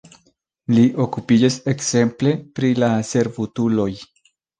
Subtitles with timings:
[0.77, 3.89] Li okupiĝis ekzemple pri la servutuloj.